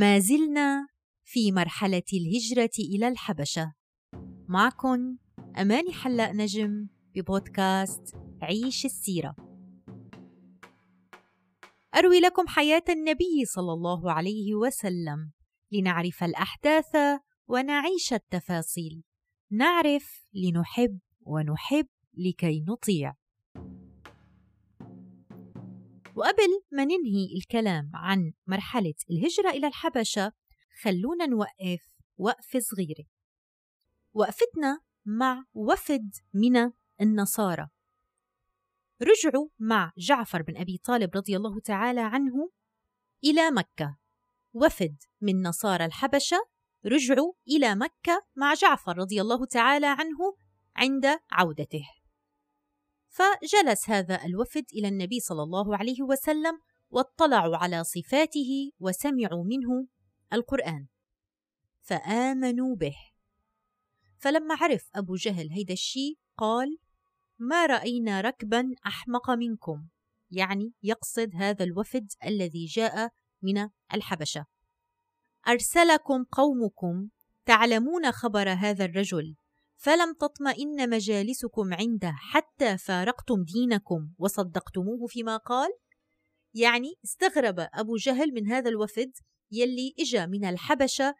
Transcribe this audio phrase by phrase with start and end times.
[0.00, 0.86] ما زلنا
[1.24, 3.74] في مرحلة الهجرة إلى الحبشة.
[4.48, 5.16] معكم
[5.58, 9.36] أماني حلاق نجم ببودكاست عيش السيرة.
[11.96, 15.32] أروي لكم حياة النبي صلى الله عليه وسلم.
[15.72, 16.96] لنعرف الأحداث
[17.48, 19.02] ونعيش التفاصيل.
[19.50, 23.14] نعرف لنحب ونحب لكي نطيع.
[26.20, 30.32] وقبل ما ننهي الكلام عن مرحلة الهجرة إلى الحبشة
[30.82, 33.04] خلونا نوقف وقفة صغيرة.
[34.12, 37.68] وقفتنا مع وفد من النصارى.
[39.02, 42.50] رجعوا مع جعفر بن أبي طالب رضي الله تعالى عنه
[43.24, 43.98] إلى مكة.
[44.52, 46.36] وفد من نصارى الحبشة
[46.86, 50.36] رجعوا إلى مكة مع جعفر رضي الله تعالى عنه
[50.76, 51.99] عند عودته.
[53.10, 56.60] فجلس هذا الوفد إلى النبي صلى الله عليه وسلم
[56.90, 59.86] واطلعوا على صفاته وسمعوا منه
[60.32, 60.86] القرآن.
[61.80, 62.96] فآمنوا به.
[64.18, 66.78] فلما عرف أبو جهل هيدا الشيء قال
[67.38, 69.88] ما رأينا ركبا أحمق منكم.
[70.30, 73.10] يعني يقصد هذا الوفد الذي جاء
[73.42, 74.46] من الحبشة.
[75.48, 77.08] أرسلكم قومكم
[77.44, 79.36] تعلمون خبر هذا الرجل
[79.82, 85.70] فلم تطمئن مجالسكم عنده حتى فارقتم دينكم وصدقتموه فيما قال؟
[86.54, 89.12] يعني استغرب أبو جهل من هذا الوفد
[89.50, 91.14] يلي إجا من الحبشة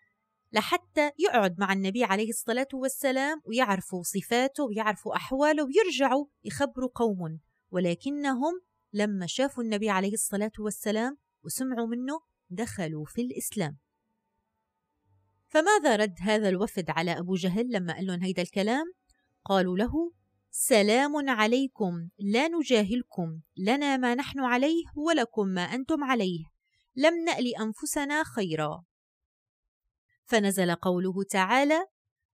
[0.53, 8.61] لحتى يقعد مع النبي عليه الصلاة والسلام ويعرفوا صفاته ويعرفوا أحواله ويرجعوا يخبروا قوم ولكنهم
[8.93, 13.79] لما شافوا النبي عليه الصلاة والسلام وسمعوا منه دخلوا في الإسلام.
[15.51, 18.85] فماذا رد هذا الوفد على أبو جهل لما قال لهم هيدا الكلام؟
[19.45, 20.13] قالوا له
[20.51, 26.45] سلام عليكم لا نجاهلكم لنا ما نحن عليه ولكم ما أنتم عليه
[26.97, 28.85] لم نأل أنفسنا خيرا
[30.25, 31.87] فنزل قوله تعالى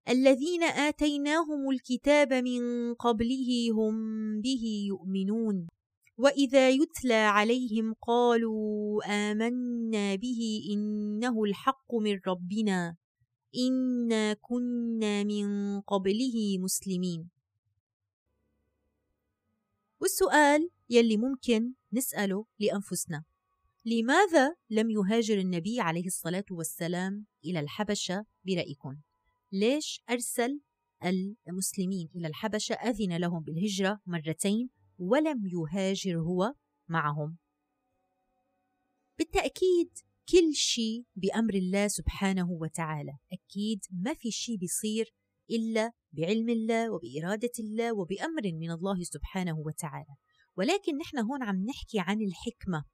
[0.09, 3.95] الذين آتيناهم الكتاب من قبله هم
[4.41, 5.67] به يؤمنون
[6.17, 12.95] وإذا يتلى عليهم قالوا آمنا به إنه الحق من ربنا
[13.55, 17.29] انا كنا من قبله مسلمين.
[20.01, 23.23] والسؤال يلي ممكن نسأله لأنفسنا.
[23.85, 28.97] لماذا لم يهاجر النبي عليه الصلاة والسلام إلى الحبشة برأيكم؟
[29.51, 30.59] ليش أرسل
[31.47, 34.69] المسلمين إلى الحبشة أذن لهم بالهجرة مرتين
[34.99, 36.53] ولم يهاجر هو
[36.87, 37.37] معهم؟
[39.17, 39.89] بالتأكيد
[40.31, 43.17] كل شيء بأمر الله سبحانه وتعالى.
[43.31, 45.13] أكيد ما في شيء بيصير
[45.51, 50.15] إلا بعلم الله وبإرادة الله وبأمر من الله سبحانه وتعالى.
[50.57, 52.85] ولكن نحن هون عم نحكي عن الحكمة.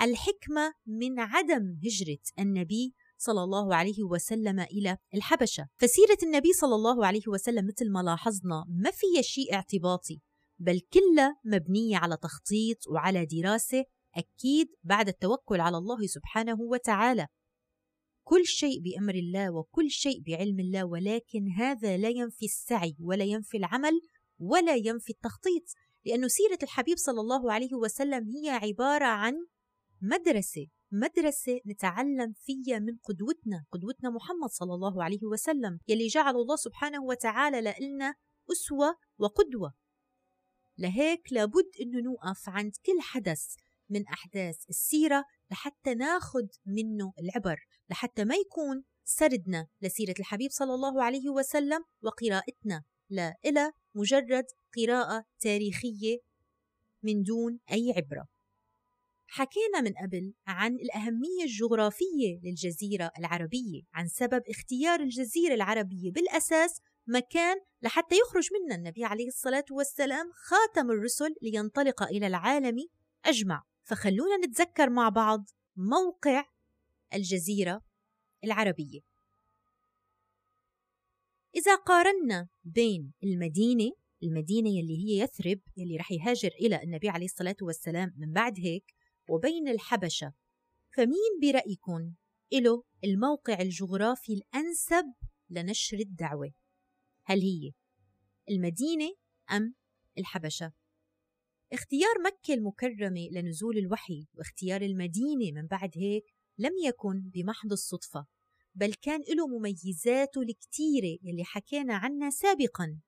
[0.00, 5.68] الحكمة من عدم هجرة النبي صلى الله عليه وسلم إلى الحبشة.
[5.76, 10.20] فسيرة النبي صلى الله عليه وسلم مثل ما لاحظنا ما فيها شيء اعتباطي
[10.58, 13.84] بل كلها مبنية على تخطيط وعلى دراسة
[14.16, 17.26] أكيد بعد التوكل على الله سبحانه وتعالى.
[18.24, 23.56] كل شيء بأمر الله وكل شيء بعلم الله ولكن هذا لا ينفي السعي ولا ينفي
[23.56, 24.00] العمل
[24.38, 25.62] ولا ينفي التخطيط
[26.04, 29.34] لأن سيرة الحبيب صلى الله عليه وسلم هي عبارة عن
[30.02, 36.56] مدرسة مدرسة نتعلم فيها من قدوتنا قدوتنا محمد صلى الله عليه وسلم يلي جعل الله
[36.56, 38.14] سبحانه وتعالى لنا
[38.52, 39.74] أسوة وقدوة.
[40.78, 43.54] لهيك لابد أنه نوقف عند كل حدث
[43.90, 47.56] من أحداث السيرة لحتى ناخذ منه العبر
[47.90, 54.44] لحتى ما يكون سردنا لسيرة الحبيب صلى الله عليه وسلم وقراءتنا لا إلى مجرد
[54.76, 56.18] قراءة تاريخية
[57.02, 58.26] من دون أي عبرة.
[59.26, 67.56] حكينا من قبل عن الأهمية الجغرافية للجزيرة العربية عن سبب اختيار الجزيرة العربية بالأساس مكان
[67.82, 72.76] لحتى يخرج منا النبي عليه الصلاة والسلام خاتم الرسل لينطلق إلى العالم
[73.24, 73.62] أجمع.
[73.84, 75.44] فخلونا نتذكر مع بعض
[75.76, 76.44] موقع
[77.14, 77.84] الجزيرة
[78.44, 79.00] العربية.
[81.56, 83.92] إذا قارنا بين المدينة
[84.22, 88.94] المدينة يلي هي يثرب يلي رح يهاجر إلى النبي عليه الصلاة والسلام من بعد هيك
[89.28, 90.32] وبين الحبشة
[90.96, 92.14] فمين برأيكم
[92.52, 95.14] له الموقع الجغرافي الأنسب
[95.50, 96.52] لنشر الدعوة؟
[97.24, 97.72] هل هي
[98.50, 99.14] المدينة
[99.52, 99.74] أم
[100.18, 100.72] الحبشة؟
[101.74, 106.24] اختيار مكة المكرمة لنزول الوحي واختيار المدينة من بعد هيك
[106.58, 108.26] لم يكن بمحض الصدفة
[108.74, 113.00] بل كان له مميزاته الكتيرة يلي حكينا عنها سابقا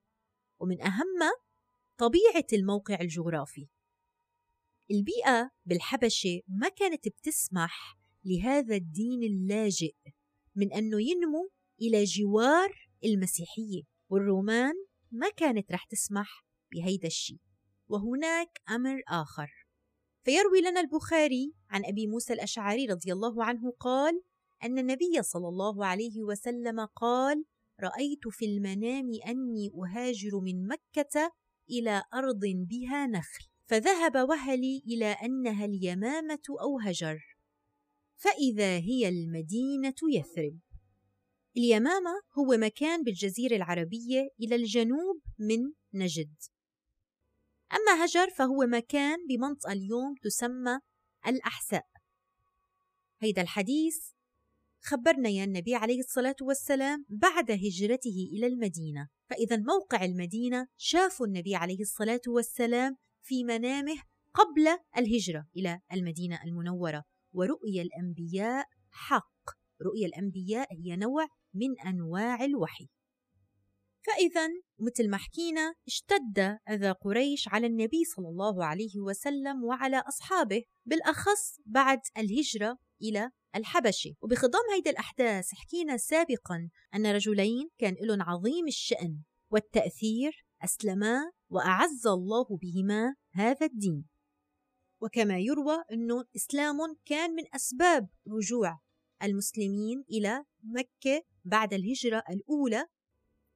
[0.60, 1.32] ومن أهمها
[1.98, 3.68] طبيعة الموقع الجغرافي.
[4.90, 9.94] البيئة بالحبشة ما كانت بتسمح لهذا الدين اللاجئ
[10.56, 14.74] من أنه ينمو إلى جوار المسيحية والرومان
[15.10, 17.45] ما كانت رح تسمح بهيدا الشيء.
[17.88, 19.66] وهناك أمر آخر.
[20.24, 24.22] فيروي لنا البخاري عن أبي موسى الأشعري رضي الله عنه قال
[24.64, 27.44] أن النبي صلى الله عليه وسلم قال
[27.80, 31.32] رأيت في المنام أني أهاجر من مكة
[31.70, 37.36] إلى أرض بها نخل فذهب وهلي إلى أنها اليمامة أو هجر
[38.16, 40.58] فإذا هي المدينة يثرب.
[41.56, 46.34] اليمامة هو مكان بالجزيرة العربية إلى الجنوب من نجد.
[47.72, 50.80] أما هجر فهو مكان بمنطقة اليوم تسمى
[51.26, 51.86] الأحساء.
[53.20, 53.96] هيدا الحديث
[54.80, 61.56] خبرنا يا النبي عليه الصلاة والسلام بعد هجرته إلى المدينة فإذا موقع المدينة شافوا النبي
[61.56, 63.96] عليه الصلاة والسلام في منامه
[64.34, 69.32] قبل الهجرة إلى المدينة المنورة ورؤيا الأنبياء حق.
[69.82, 72.88] رؤيا الأنبياء هي نوع من أنواع الوحي.
[74.06, 74.48] فإذا
[74.78, 81.60] مثل ما حكينا اشتد أذى قريش على النبي صلى الله عليه وسلم وعلى أصحابه بالأخص
[81.66, 84.14] بعد الهجرة إلى الحبشة.
[84.20, 92.46] وبخضم هيدي الأحداث حكينا سابقا أن رجلين كان لهم عظيم الشأن والتأثير أسلما وأعز الله
[92.62, 94.04] بهما هذا الدين.
[95.02, 98.78] وكما يروى أنه إسلام كان من أسباب رجوع
[99.22, 102.86] المسلمين إلى مكة بعد الهجرة الأولى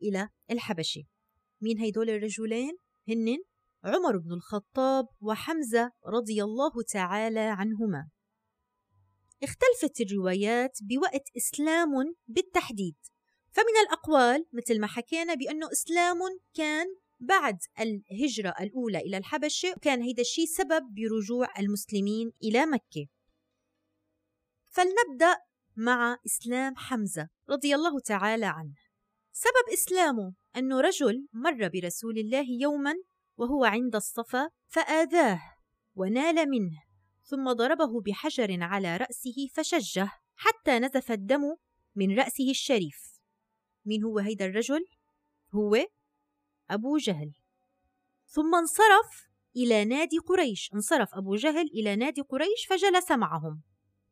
[0.02, 1.04] إلى الحبشة
[1.60, 3.38] مين هيدول الرجلين؟ هن
[3.84, 8.08] عمر بن الخطاب وحمزة رضي الله تعالى عنهما.
[9.42, 12.96] اختلفت الروايات بوقت إسلام بالتحديد
[13.50, 16.18] فمن الأقوال مثل ما حكينا بأنه إسلام
[16.54, 16.86] كان
[17.20, 23.06] بعد الهجرة الأولى إلى الحبشة وكان هيدا الشيء سبب برجوع المسلمين إلى مكة.
[24.68, 25.36] فلنبدأ
[25.76, 28.74] مع إسلام حمزة رضي الله تعالى عنه.
[29.42, 32.94] سبب إسلامه أنه رجل مر برسول الله يوما
[33.36, 35.40] وهو عند الصفا فآذاه
[35.94, 36.82] ونال منه
[37.22, 41.56] ثم ضربه بحجر على رأسه فشجه حتى نزف الدم
[41.94, 43.20] من رأسه الشريف.
[43.84, 44.84] مين هو هيدا الرجل؟
[45.54, 45.86] هو
[46.70, 47.32] أبو جهل.
[48.26, 53.62] ثم انصرف إلى نادي قريش انصرف أبو جهل إلى نادي قريش فجلس معهم.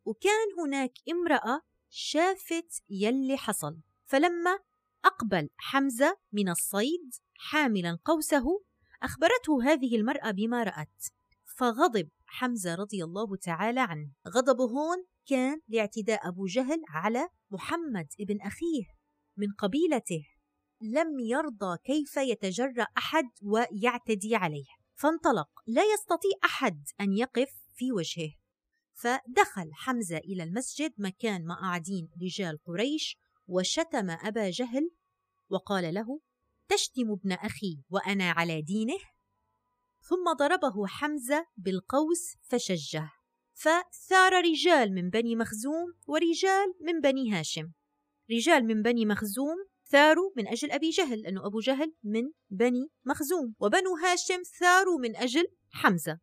[0.04, 4.67] وكان هناك امرأة شافت يلي حصل فلما
[5.04, 8.44] أقبل حمزة من الصيد حاملا قوسه
[9.02, 11.04] أخبرته هذه المرأة بما رأت.
[11.56, 14.10] فغضب حمزة رضي الله تعالى عنه.
[14.28, 18.84] غضبه هون كان لاعتداء أبو جهل على محمد ابن أخيه
[19.36, 20.24] من قبيلته.
[20.80, 24.66] لم يرضى كيف يتجرأ أحد ويعتدي عليه.
[24.94, 25.48] فانطلق.
[25.66, 28.34] لا يستطيع أحد أن يقف في وجهه.
[28.94, 33.18] فدخل حمزة إلى المسجد مكان ما قاعدين رجال قريش
[33.48, 34.90] وشتم أبا جهل
[35.50, 36.20] وقال له
[36.68, 38.98] تشتم ابن أخي وأنا على دينه؟
[40.00, 43.10] ثم ضربه حمزة بالقوس فشجه
[43.54, 47.72] فثار رجال من بني مخزوم ورجال من بني هاشم.
[48.30, 49.56] رجال من بني مخزوم
[49.86, 55.16] ثاروا من أجل أبي جهل لأنه أبو جهل من بني مخزوم وبنو هاشم ثاروا من
[55.16, 56.18] أجل حمزة.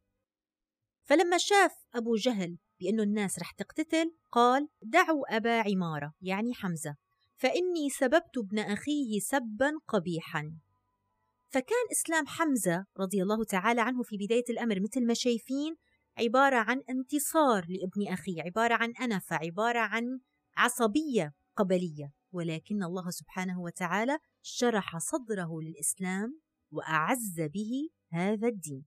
[1.04, 6.14] فلما شاف أبو جهل بأنه الناس رح تقتتل قال دعوا أبا عمارة.
[6.22, 6.96] يعني حمزة.
[7.36, 10.58] فإني سببت ابن أخيه سبا قبيحا.
[11.50, 15.76] فكان إسلام حمزة رضي الله تعالى عنه في بداية الأمر مثل ما شايفين
[16.18, 20.20] عبارة عن انتصار لابن أخيه عبارة عن أنفة عبارة عن
[20.58, 22.12] عصبية قبلية.
[22.32, 26.40] ولكن الله سبحانه وتعالى شرح صدره للإسلام
[26.72, 28.86] وأعز به هذا الدين.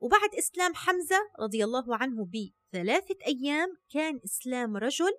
[0.00, 5.12] وبعد إسلام حمزة رضي الله عنه بثلاثة أيام كان إسلام رجل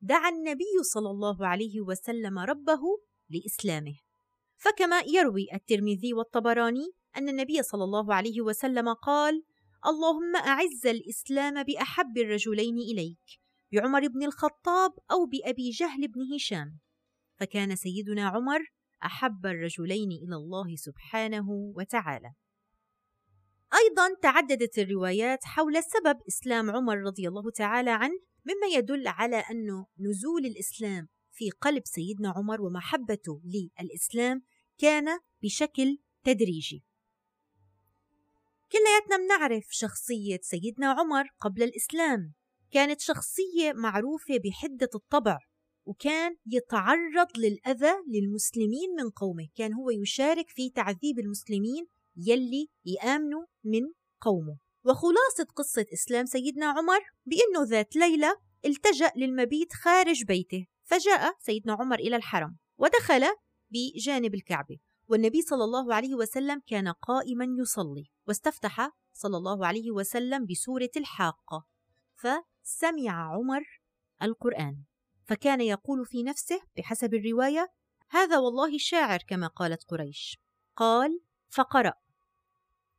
[0.00, 2.80] دعا النبي صلى الله عليه وسلم ربه
[3.30, 3.94] لإسلامه.
[4.56, 9.42] فكما يروي الترمذي والطبراني أن النبي صلى الله عليه وسلم قال
[9.86, 13.40] اللهم أعز الإسلام بأحب الرجلين إليك
[13.72, 16.78] بعمر بن الخطاب أو بأبي جهل بن هشام.
[17.36, 18.60] فكان سيدنا عمر
[19.04, 22.32] أحب الرجلين إلى الله سبحانه وتعالى.
[23.74, 29.86] أيضا تعددت الروايات حول سبب إسلام عمر رضي الله تعالى عنه مما يدل على أنه
[29.98, 34.42] نزول الإسلام في قلب سيدنا عمر ومحبته للإسلام
[34.78, 36.84] كان بشكل تدريجي.
[38.72, 42.32] كلياتنا بنعرف شخصية سيدنا عمر قبل الإسلام.
[42.70, 45.38] كانت شخصية معروفة بحدة الطبع
[45.86, 49.48] وكان يتعرض للأذى للمسلمين من قومه.
[49.54, 51.86] كان هو يشارك في تعذيب المسلمين
[52.16, 53.82] يلي يآمنوا من
[54.20, 54.67] قومه.
[54.88, 61.98] وخلاصة قصة إسلام سيدنا عمر بأنه ذات ليلة التجأ للمبيت خارج بيته فجاء سيدنا عمر
[61.98, 63.26] إلى الحرم ودخل
[63.70, 64.78] بجانب الكعبة
[65.08, 71.66] والنبي صلى الله عليه وسلم كان قائما يصلي واستفتح صلى الله عليه وسلم بسورة الحاقة
[72.14, 73.80] فسمع عمر
[74.22, 74.82] القرآن
[75.24, 77.72] فكان يقول في نفسه بحسب الرواية
[78.10, 80.38] هذا والله شاعر كما قالت قريش
[80.76, 81.92] قال فقرأ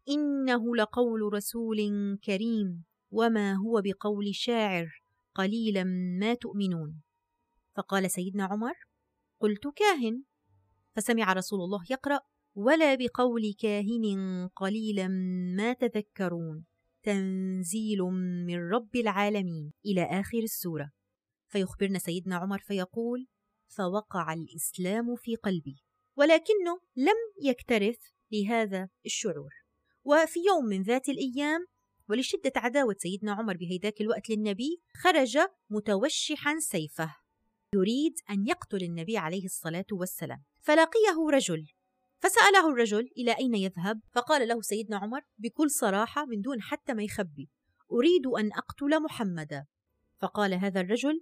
[0.10, 1.78] إنه لقول رسول
[2.24, 5.02] كريم وما هو بقول شاعر
[5.36, 5.84] قليلا
[6.20, 7.02] ما تؤمنون.
[7.76, 8.74] فقال سيدنا عمر
[9.40, 10.24] قلت كاهن.
[10.96, 12.20] فسمع رسول الله يقرأ
[12.56, 15.08] ولا بقول كاهن قليلا
[15.58, 16.66] ما تذكرون.
[17.04, 18.00] تنزيل
[18.48, 20.92] من رب العالمين إلى آخر السورة.
[21.48, 23.28] فيخبرنا سيدنا عمر فيقول
[23.68, 25.84] فوقع الإسلام في قلبي
[26.18, 27.98] ولكنه لم يكترث
[28.32, 29.59] لهذا الشعور.
[30.06, 31.66] وفي يوم من ذات الأيام
[32.10, 35.38] ولشدة عداوة سيدنا عمر بهيداك الوقت للنبي خرج
[35.70, 37.16] متوشحا سيفه
[37.76, 40.44] يريد أن يقتل النبي عليه الصلاة والسلام.
[40.60, 41.68] فلقيه رجل
[42.20, 47.04] فسأله الرجل إلى أين يذهب؟ فقال له سيدنا عمر بكل صراحة من دون حتى ما
[47.04, 47.50] يخبي
[47.92, 49.66] أريد أن أقتل محمدا.
[50.18, 51.22] فقال هذا الرجل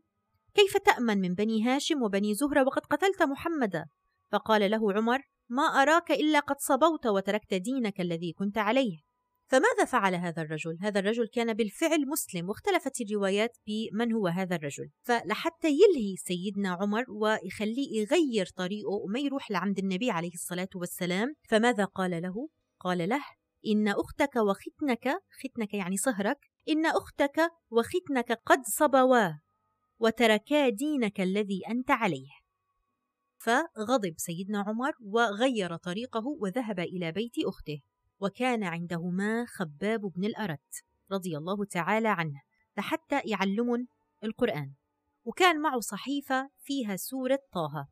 [0.54, 3.86] كيف تأمن من بني هاشم وبني زهرة وقد قتلت محمدا؟
[4.32, 9.08] فقال له عمر ما أراك إلا قد صبوت وتركت دينك الذي كنت عليه
[9.50, 14.90] فماذا فعل هذا الرجل؟ هذا الرجل كان بالفعل مسلم واختلفت الروايات بمن هو هذا الرجل
[15.02, 21.86] فلحتى يلهي سيدنا عمر ويخليه يغير طريقه وما يروح لعند النبي عليه الصلاة والسلام فماذا
[21.86, 22.50] قال له؟
[22.80, 23.24] قال له
[23.68, 25.08] إن أختك وختنك
[25.44, 26.40] ختنك يعني صهرك
[26.70, 29.30] إن أختك وختنك قد صبوا
[30.00, 32.47] وتركا دينك الذي أنت عليه
[33.48, 37.82] فغضب سيدنا عمر وغير طريقه وذهب إلى بيت أخته
[38.20, 42.42] وكان عندهما خباب بن الأرت رضي الله تعالى عنه
[42.78, 43.86] لحتى يعلمن
[44.24, 44.74] القرآن
[45.26, 47.88] وكان معه صحيفة فيها سورة طه.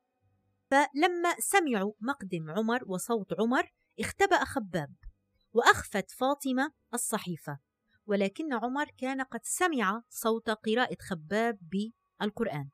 [0.69, 4.95] فلما سمعوا مقدم عمر وصوت عمر اختبأ خباب
[5.53, 7.59] وأخفت فاطمة الصحيفة
[8.05, 12.69] ولكن عمر كان قد سمع صوت قراءة خباب بالقرآن.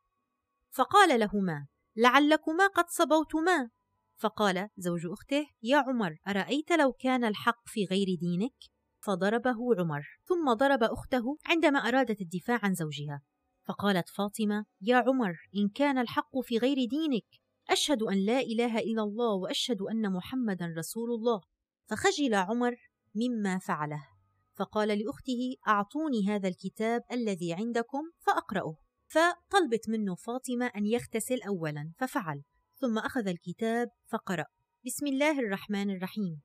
[0.71, 3.69] فقال لهما لعلكما قد صبوتما.
[4.15, 8.55] فقال زوج أخته يا عمر أرأيت لو كان الحق في غير دينك؟
[8.99, 10.03] فضربه عمر.
[10.23, 13.21] ثم ضرب أخته عندما أرادت الدفاع عن زوجها.
[13.67, 17.25] فقالت فاطمة يا عمر إن كان الحق في غير دينك
[17.69, 21.41] أشهد أن لا إله إلا الله وأشهد أن محمدا رسول الله.
[21.89, 22.75] فخجل عمر
[23.15, 24.07] مما فعله.
[24.55, 28.90] فقال لأخته أعطوني هذا الكتاب الذي عندكم فأقرأه.
[29.11, 32.43] فطلبت منه فاطمة أن يغتسل أولا ففعل.
[32.75, 34.45] ثم أخذ الكتاب فقرأ.
[34.85, 36.41] بسم الله الرحمن الرحيم.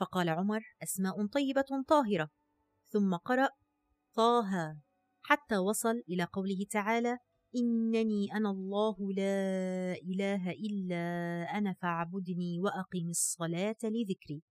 [0.00, 2.30] فقال عمر أسماء طيبة طاهرة.
[2.88, 3.48] ثم قرأ
[4.14, 4.76] طه.
[5.22, 7.18] حتى وصل إلى قوله تعالى
[7.56, 11.04] إنني أنا الله لا إله إلا
[11.58, 14.42] أنا فاعبدني وأقم الصلاة لذكري.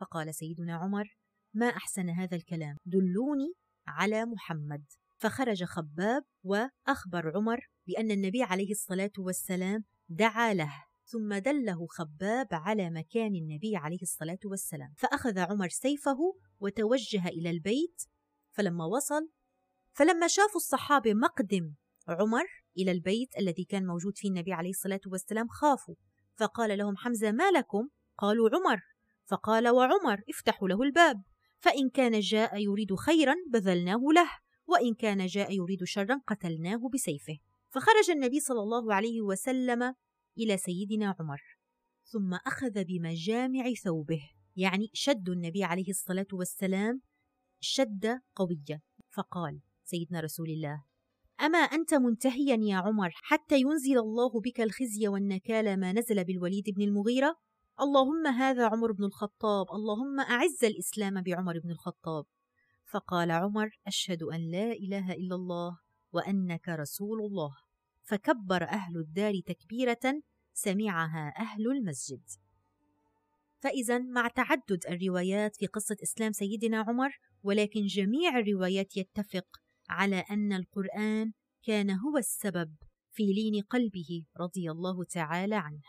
[0.00, 1.16] فقال سيدنا عمر
[1.54, 3.52] ما أحسن هذا الكلام؟ دلوني
[3.86, 4.84] على محمد.
[5.22, 12.90] فخرج خباب وأخبر عمر بأن النبي عليه الصلاة والسلام دعا له ثم دله خباب على
[12.90, 14.94] مكان النبي عليه الصلاة والسلام.
[14.98, 16.18] فأخذ عمر سيفه
[16.60, 18.02] وتوجه إلى البيت
[18.50, 19.28] فلما وصل
[19.92, 21.74] فلما شافوا الصحابة مقدم
[22.08, 22.44] عمر
[22.78, 25.94] إلى البيت الذي كان موجود فيه النبي عليه الصلاة والسلام خافوا.
[26.34, 27.88] فقال لهم حمزة ما لكم؟
[28.18, 28.80] قالوا عمر.
[29.24, 31.22] فقال وعمر افتحوا له الباب
[31.58, 34.41] فإن كان جاء يريد خيرا بذلناه له.
[34.66, 37.38] وإن كان جاء يريد شرا قتلناه بسيفه.
[37.70, 39.94] فخرج النبي صلى الله عليه وسلم
[40.38, 41.42] إلى سيدنا عمر
[42.04, 44.22] ثم أخذ بمجامع ثوبه
[44.56, 47.00] يعني شد النبي عليه الصلاة والسلام
[47.60, 48.82] شدة قوية.
[49.10, 50.84] فقال سيدنا رسول الله
[51.40, 56.82] أما أنت منتهيا يا عمر حتى ينزل الله بك الخزي والنكال ما نزل بالوليد بن
[56.82, 57.36] المغيرة؟
[57.80, 62.24] اللهم هذا عمر بن الخطاب اللهم أعز الإسلام بعمر بن الخطاب.
[62.92, 65.78] فقال عمر أشهد أن لا إله إلا الله
[66.12, 67.56] وأنك رسول الله.
[68.02, 70.22] فكبر أهل الدار تكبيرة
[70.52, 72.22] سمعها أهل المسجد.
[73.58, 79.46] فإذا مع تعدد الروايات في قصة إسلام سيدنا عمر ولكن جميع الروايات يتفق
[79.88, 81.32] على أن القرآن
[81.62, 82.74] كان هو السبب
[83.10, 85.82] في لين قلبه رضي الله تعالى عنه.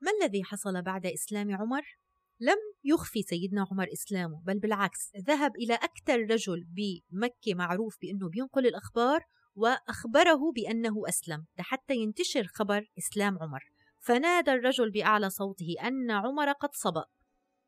[0.00, 1.98] ما الذي حصل بعد إسلام عمر؟
[2.40, 8.66] لم يخفي سيدنا عمر إسلامه بل بالعكس ذهب إلى أكثر رجل بمكة معروف بأنه بينقل
[8.66, 13.72] الأخبار وأخبره بأنه أسلم لحتى ينتشر خبر إسلام عمر.
[14.00, 17.04] فنادى الرجل بأعلى صوته أن عمر قد صبأ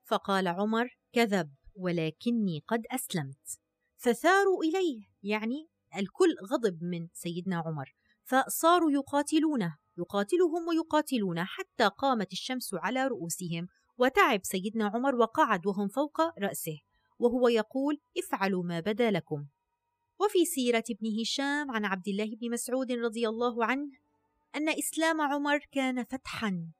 [0.04, 3.60] فقال عمر كذب ولكني قد أسلمت
[3.96, 12.74] فثاروا إليه يعني الكل غضب من سيدنا عمر فصاروا يقاتلونه يقاتلهم ويقاتلونه حتى قامت الشمس
[12.74, 13.68] على رؤوسهم
[14.00, 16.78] وتعب سيدنا عمر وقعد وهم فوق رأسه
[17.18, 19.46] وهو يقول افعلوا ما بدا لكم.
[20.20, 23.90] وفي سيرة ابن هشام عن عبد الله بن مسعود رضي الله عنه
[24.56, 26.70] أن إسلام عمر كان فتحا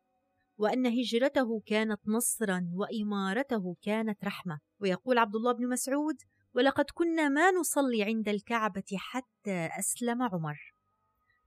[0.58, 4.60] وأن هجرته كانت نصرا وإمارته كانت رحمة.
[4.80, 6.16] ويقول عبد الله بن مسعود
[6.54, 10.74] ولقد كنا ما نصلي عند الكعبة حتى أسلم عمر.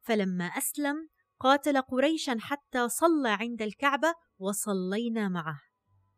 [0.01, 1.10] فلما أسلم
[1.43, 5.62] قاتل قريشا حتى صلى عند الكعبة وصلينا معه.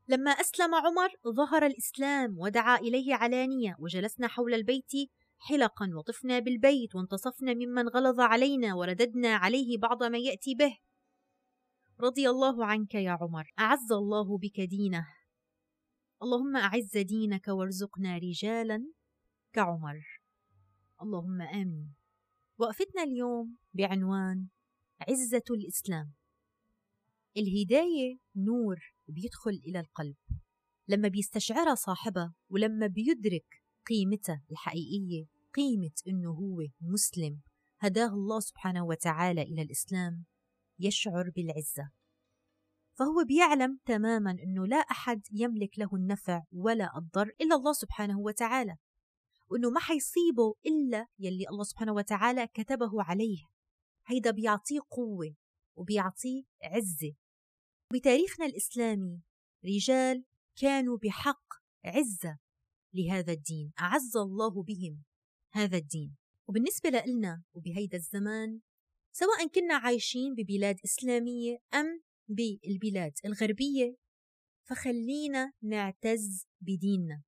[0.08, 4.91] لما أسلم عمر ظهر الإسلام ودعا إليه علانية وجلسنا حول البيت
[5.38, 10.77] حلقا وطفنا بالبيت وانتصفنا ممن غلظ علينا ورددنا عليه بعض ما يأتي به.
[12.00, 15.08] رضي الله عنك يا عمر أعز الله بك دينه.
[16.24, 18.88] اللهم أعز دينك وارزقنا رجالا
[19.53, 20.22] كعمر.
[21.01, 21.94] اللهم آمين.
[22.58, 24.48] وقفتنا اليوم بعنوان
[25.02, 26.14] عزة الإسلام.
[27.38, 30.16] الهداية نور بيدخل إلى القلب.
[30.88, 37.42] لما بيستشعرها صاحبها ولما بيدرك قيمتها الحقيقية قيمة إنه هو مسلم
[37.80, 40.25] هداه الله سبحانه وتعالى إلى الإسلام
[40.80, 41.92] يشعر بالعزة.
[42.94, 48.75] فهو بيعلم تماما أنه لا أحد يملك له النفع ولا الضر إلا الله سبحانه وتعالى
[49.50, 53.38] وأنه ما حيصيبه إلا يلي الله سبحانه وتعالى كتبه عليه.
[54.08, 55.36] هيدا بيعطيه قوة
[55.76, 57.16] وبيعطيه عزة.
[57.94, 59.22] بتاريخنا الإسلامي
[59.66, 61.46] رجال كانوا بحق
[61.86, 62.38] عزة
[62.94, 65.04] لهذا الدين أعز الله بهم
[65.54, 66.16] هذا الدين.
[66.48, 68.60] وبالنسبة لنا وبهيدا الزمان
[69.12, 73.96] سواء كنا عايشين ببلاد إسلامية أم بالبلاد الغربية
[74.64, 77.24] فخلينا نعتز بديننا.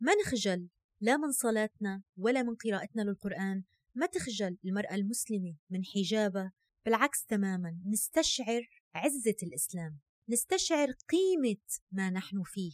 [0.00, 0.68] ما نخجل
[1.00, 3.64] لا من صلاتنا ولا من قراءتنا للقرآن
[3.98, 6.52] ما تخجل المرأة المسلمة من حجابها
[6.84, 12.72] بالعكس تماما نستشعر عزة الإسلام نستشعر قيمة ما نحن فيه.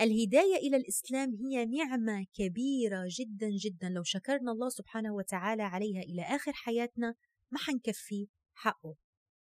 [0.00, 6.22] الهداية إلى الإسلام هي نعمة كبيرة جدا جدا لو شكرنا الله سبحانه وتعالى عليها إلى
[6.22, 7.14] آخر حياتنا
[7.50, 8.96] ما حنكفي حقه.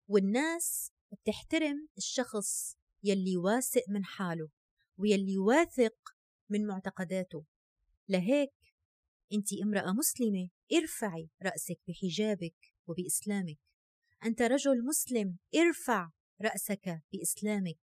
[0.07, 4.49] والناس بتحترم الشخص يلي واثق من حاله
[4.97, 5.95] ويلي واثق
[6.49, 7.45] من معتقداته.
[8.09, 8.53] لهيك
[9.33, 13.59] انت امرأة مسلمة ارفعي رأسك بحجابك وبإسلامك.
[14.25, 16.09] أنت رجل مسلم ارفع
[16.41, 17.79] رأسك بإسلامك.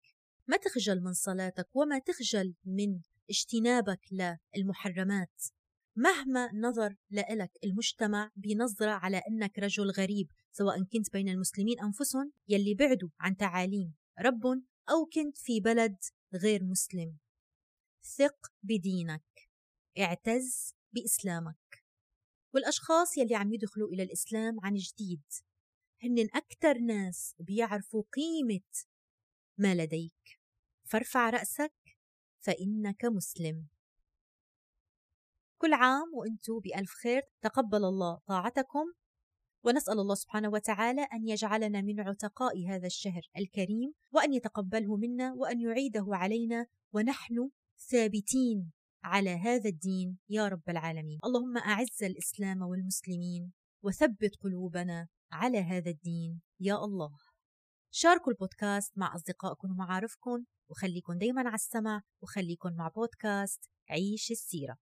[0.46, 4.00] ما تخجل من صلاتك وما تخجل من اجتنابك
[4.56, 5.42] للمحرمات.
[5.96, 12.74] مهما نظر لك المجتمع بنظرة على أنك رجل غريب سواء كنت بين المسلمين أنفسهم يلي
[12.74, 14.46] بعدوا عن تعاليم رب
[14.90, 15.96] أو كنت في بلد
[16.34, 17.18] غير مسلم.
[18.02, 19.24] ثق بدينك.
[19.98, 21.81] اعتز بإسلامك.
[22.54, 25.22] والأشخاص يلي عم يدخلوا إلى الإسلام عن جديد.
[26.02, 28.84] هن أكثر ناس بيعرفوا قيمة
[29.58, 30.40] ما لديك.
[30.84, 31.72] فارفع رأسك
[32.40, 33.66] فإنك مسلم.
[35.58, 37.22] كل عام وأنتم بألف خير.
[37.42, 38.92] تقبل الله طاعتكم.
[39.64, 45.60] ونسأل الله سبحانه وتعالى أن يجعلنا من عتقاء هذا الشهر الكريم وأن يتقبله منا وأن
[45.60, 48.72] يعيده علينا ونحن ثابتين.
[49.04, 51.18] على هذا الدين يا رب العالمين.
[51.24, 57.18] اللهم أعز الإسلام والمسلمين وثبت قلوبنا على هذا الدين يا الله.
[57.90, 64.76] شاركوا البودكاست مع أصدقائكم ومعارفكم وخليكم دايما على السمع وخليكم مع بودكاست عيش السيرة.